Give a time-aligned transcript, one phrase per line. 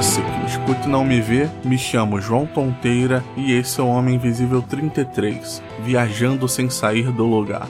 [0.00, 3.82] você que me escuta e não me vê, me chamo João Tonteira e esse é
[3.82, 7.66] o Homem Invisível 33, viajando sem sair do lugar.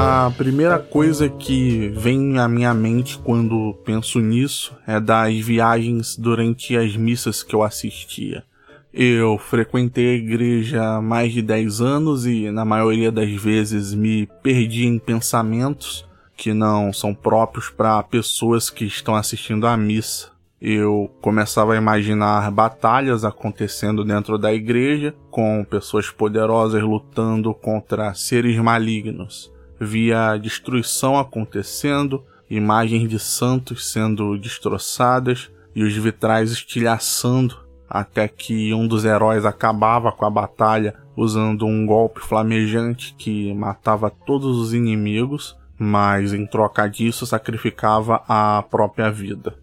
[0.00, 6.76] A primeira coisa que vem à minha mente quando penso nisso é das viagens durante
[6.76, 8.44] as missas que eu assistia.
[8.94, 14.28] Eu frequentei a igreja há mais de 10 anos e, na maioria das vezes, me
[14.40, 20.28] perdi em pensamentos que não são próprios para pessoas que estão assistindo à missa.
[20.62, 28.56] Eu começava a imaginar batalhas acontecendo dentro da igreja, com pessoas poderosas lutando contra seres
[28.58, 37.56] malignos via destruição acontecendo, imagens de santos sendo destroçadas e os vitrais estilhaçando
[37.88, 44.10] até que um dos heróis acabava com a batalha usando um golpe flamejante que matava
[44.10, 49.54] todos os inimigos, mas em troca disso sacrificava a própria vida.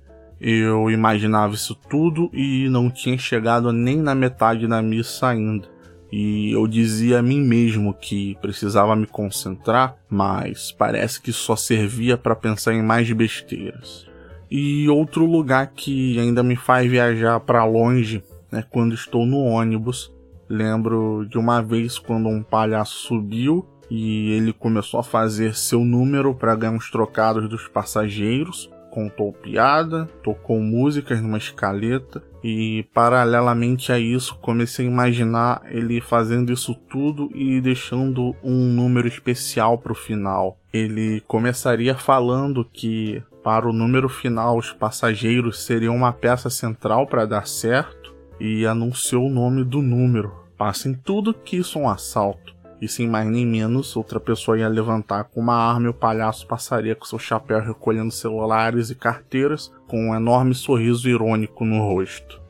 [0.42, 5.75] Eu imaginava isso tudo e não tinha chegado nem na metade da missa ainda
[6.12, 12.18] e eu dizia a mim mesmo que precisava me concentrar, mas parece que só servia
[12.18, 14.06] para pensar em mais besteiras.
[14.50, 20.14] E outro lugar que ainda me faz viajar para longe é quando estou no ônibus.
[20.48, 26.34] Lembro de uma vez quando um palhaço subiu e ele começou a fazer seu número
[26.34, 34.00] para ganhar uns trocados dos passageiros contou piada, tocou músicas numa escaleta e paralelamente a
[34.00, 39.96] isso comecei a imaginar ele fazendo isso tudo e deixando um número especial para o
[39.96, 40.58] final.
[40.72, 47.26] Ele começaria falando que para o número final os passageiros seriam uma peça central para
[47.26, 50.32] dar certo e anunciou o nome do número.
[50.58, 52.55] Passem tudo que isso é um assalto.
[52.82, 56.46] E sem mais nem menos, outra pessoa ia levantar com uma arma e o palhaço
[56.46, 62.42] passaria com seu chapéu recolhendo celulares e carteiras, com um enorme sorriso irônico no rosto.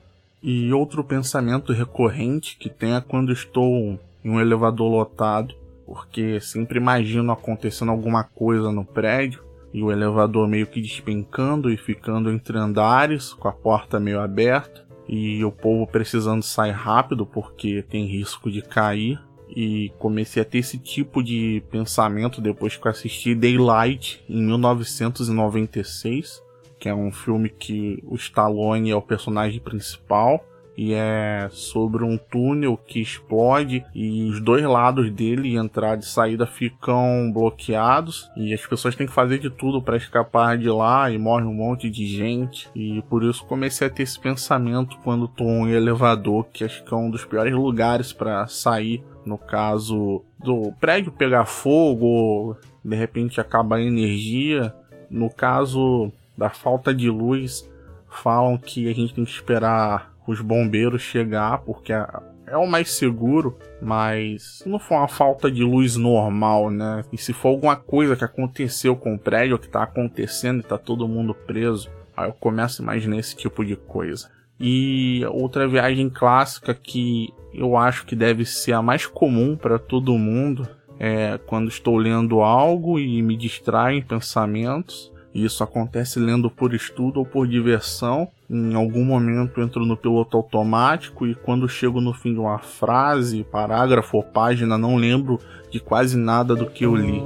[0.41, 5.53] E outro pensamento recorrente que tenho é quando estou em um elevador lotado,
[5.85, 11.77] porque sempre imagino acontecendo alguma coisa no prédio e o elevador meio que despencando e
[11.77, 17.83] ficando entre andares, com a porta meio aberta, e o povo precisando sair rápido porque
[17.83, 19.19] tem risco de cair
[19.55, 26.43] e comecei a ter esse tipo de pensamento depois que eu assisti Daylight em 1996,
[26.77, 30.45] que é um filme que o Stallone é o personagem principal
[30.77, 36.45] e é sobre um túnel que explode e os dois lados dele, entrada e saída,
[36.45, 41.17] ficam bloqueados e as pessoas têm que fazer de tudo para escapar de lá e
[41.17, 45.43] morre um monte de gente e por isso comecei a ter esse pensamento quando tô
[45.43, 50.71] em elevador, que acho que é um dos piores lugares para sair no caso do
[50.79, 54.73] prédio pegar fogo, de repente acaba a energia.
[55.09, 57.67] No caso da falta de luz,
[58.07, 63.57] falam que a gente tem que esperar os bombeiros chegar, porque é o mais seguro,
[63.81, 67.03] mas não foi uma falta de luz normal, né?
[67.11, 70.77] E se for alguma coisa que aconteceu com o prédio, que tá acontecendo e tá
[70.77, 74.29] todo mundo preso, aí eu começo a imaginar esse tipo de coisa.
[74.59, 80.17] E outra viagem clássica que eu acho que deve ser a mais comum para todo
[80.17, 80.67] mundo
[80.99, 85.11] é quando estou lendo algo e me distraem pensamentos.
[85.33, 88.29] Isso acontece lendo por estudo ou por diversão.
[88.47, 93.43] Em algum momento entro no piloto automático e quando chego no fim de uma frase,
[93.43, 95.39] parágrafo ou página, não lembro
[95.71, 97.23] de quase nada do que eu li.